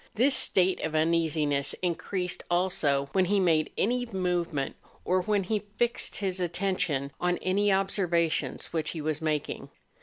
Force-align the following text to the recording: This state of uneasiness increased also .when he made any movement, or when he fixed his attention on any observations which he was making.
This 0.15 0.33
state 0.35 0.79
of 0.81 0.95
uneasiness 0.95 1.75
increased 1.83 2.43
also 2.49 3.07
.when 3.11 3.25
he 3.25 3.39
made 3.39 3.71
any 3.77 4.07
movement, 4.07 4.75
or 5.05 5.21
when 5.21 5.43
he 5.43 5.65
fixed 5.77 6.15
his 6.17 6.39
attention 6.39 7.11
on 7.21 7.37
any 7.43 7.71
observations 7.71 8.73
which 8.73 8.89
he 8.97 8.99
was 9.01 9.21
making. 9.21 9.69